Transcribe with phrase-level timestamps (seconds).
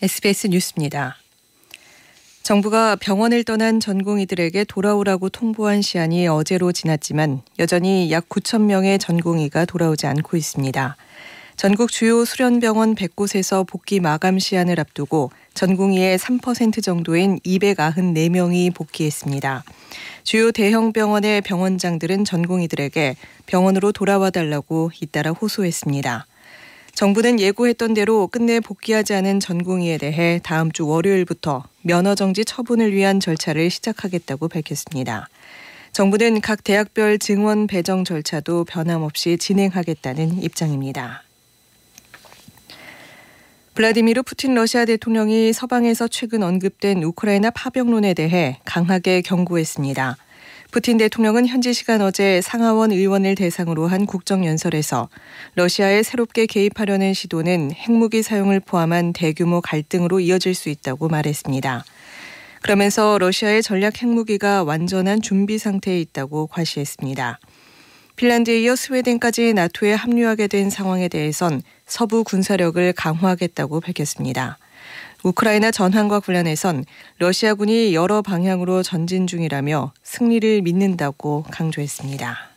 [0.00, 1.16] SBS 뉴스입니다.
[2.44, 10.06] 정부가 병원을 떠난 전공의들에게 돌아오라고 통보한 시한이 어제로 지났지만 여전히 약 9천 명의 전공의가 돌아오지
[10.06, 10.96] 않고 있습니다.
[11.56, 19.64] 전국 주요 수련병원 100곳에서 복귀 마감 시한을 앞두고 전공의의 3% 정도인 294명이 복귀했습니다.
[20.22, 26.26] 주요 대형 병원의 병원장들은 전공의들에게 병원으로 돌아와 달라고 잇따라 호소했습니다.
[26.98, 33.20] 정부는 예고했던 대로 끝내 복귀하지 않은 전공의에 대해 다음 주 월요일부터 면허 정지 처분을 위한
[33.20, 35.28] 절차를 시작하겠다고 밝혔습니다.
[35.92, 41.22] 정부는 각 대학별 증원 배정 절차도 변함없이 진행하겠다는 입장입니다.
[43.74, 50.16] 블라디미르 푸틴 러시아 대통령이 서방에서 최근 언급된 우크라이나 파병론에 대해 강하게 경고했습니다.
[50.70, 55.08] 푸틴 대통령은 현지 시간 어제 상하원 의원을 대상으로 한 국정연설에서
[55.54, 61.84] 러시아에 새롭게 개입하려는 시도는 핵무기 사용을 포함한 대규모 갈등으로 이어질 수 있다고 말했습니다.
[62.60, 67.38] 그러면서 러시아의 전략 핵무기가 완전한 준비 상태에 있다고 과시했습니다.
[68.16, 74.58] 핀란드에 이어 스웨덴까지 나토에 합류하게 된 상황에 대해선 서부 군사력을 강화하겠다고 밝혔습니다.
[75.22, 76.84] 우크라이나 전황과 관련해선
[77.18, 82.48] 러시아군이 여러 방향으로 전진 중이라며 승리를 믿는다고 강조했습니다.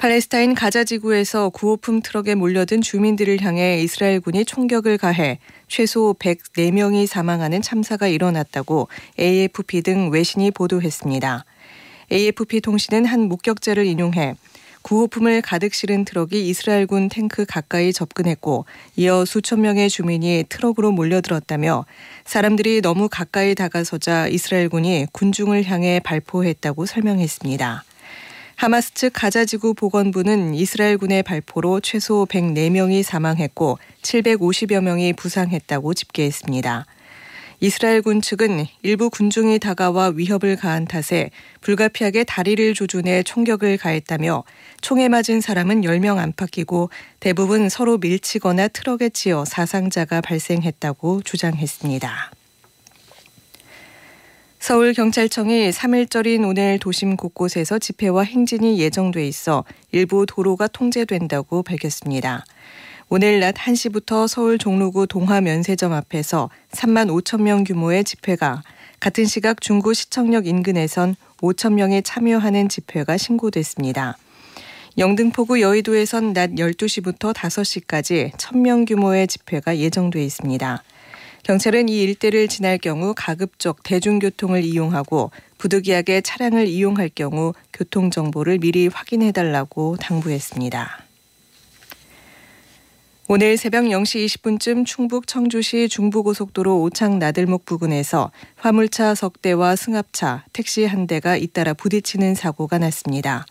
[0.00, 8.08] 팔레스타인 가자 지구에서 구호품 트럭에 몰려든 주민들을 향해 이스라엘군이 총격을 가해 최소 104명이 사망하는 참사가
[8.08, 11.44] 일어났다고 AFP 등 외신이 보도했습니다.
[12.10, 14.36] AFP 통신은 한 목격자를 인용해
[14.82, 18.64] 구호품을 가득 실은 트럭이 이스라엘군 탱크 가까이 접근했고
[18.96, 21.84] 이어 수천 명의 주민이 트럭으로 몰려들었다며
[22.24, 27.84] 사람들이 너무 가까이 다가서자 이스라엘군이 군중을 향해 발포했다고 설명했습니다.
[28.56, 36.86] 하마스 측 가자지구 보건부는 이스라엘군의 발포로 최소 104명이 사망했고 750여 명이 부상했다고 집계했습니다.
[37.62, 44.44] 이스라엘군 측은 일부 군중이 다가와 위협을 가한 탓에 불가피하게 다리를 조준해 총격을 가했다며
[44.80, 46.88] 총에 맞은 사람은 10명 안팎이고
[47.20, 52.30] 대부분 서로 밀치거나 트럭에 치여 사상자가 발생했다고 주장했습니다.
[54.58, 62.44] 서울경찰청이 3일절인 오늘 도심 곳곳에서 집회와 행진이 예정돼 있어 일부 도로가 통제된다고 밝혔습니다.
[63.12, 68.62] 오늘 낮 1시부터 서울 종로구 동화면세점 앞에서 3만 5천 명 규모의 집회가
[69.00, 74.16] 같은 시각 중구 시청역 인근에선 5천 명이 참여하는 집회가 신고됐습니다.
[74.96, 80.84] 영등포구 여의도에선 낮 12시부터 5시까지 1000명 규모의 집회가 예정돼 있습니다.
[81.42, 89.96] 경찰은 이 일대를 지날 경우 가급적 대중교통을 이용하고 부득이하게 차량을 이용할 경우 교통정보를 미리 확인해달라고
[89.96, 91.09] 당부했습니다.
[93.32, 101.06] 오늘 새벽 0시 20분쯤 충북 청주시 중부고속도로 오창 나들목 부근에서 화물차 석대와 승합차, 택시 한
[101.06, 103.46] 대가 잇따라 부딪히는 사고가 났습니다.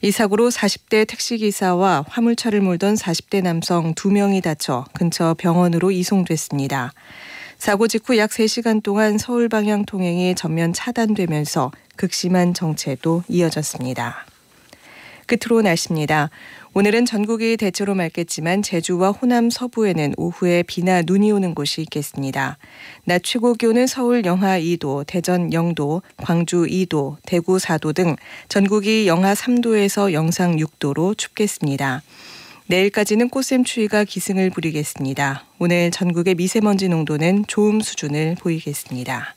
[0.00, 6.92] 이 사고로 40대 택시기사와 화물차를 몰던 40대 남성 2명이 다쳐 근처 병원으로 이송됐습니다.
[7.58, 14.24] 사고 직후 약 3시간 동안 서울 방향 통행이 전면 차단되면서 극심한 정체도 이어졌습니다.
[15.26, 16.30] 끝으로 날씨입니다.
[16.78, 22.58] 오늘은 전국이 대체로 맑겠지만 제주와 호남 서부에는 오후에 비나 눈이 오는 곳이 있겠습니다.
[23.04, 28.14] 낮 최고 기온은 서울 영하 2도, 대전 0도, 광주 2도, 대구 4도 등
[28.50, 32.02] 전국이 영하 3도에서 영상 6도로 춥겠습니다.
[32.66, 35.46] 내일까지는 꽃샘 추위가 기승을 부리겠습니다.
[35.58, 39.34] 오늘 전국의 미세먼지 농도는 좋음 수준을 보이겠습니다.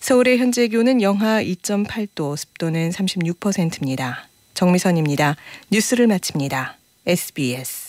[0.00, 4.28] 서울의 현재 기온은 영하 2.8도, 습도는 36%입니다.
[4.56, 5.36] 정미선입니다.
[5.70, 6.78] 뉴스를 마칩니다.
[7.06, 7.85] SBS